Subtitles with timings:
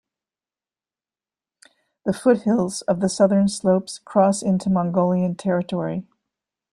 [2.05, 6.07] The foothills of the southern slopes cross into Mongolian territory.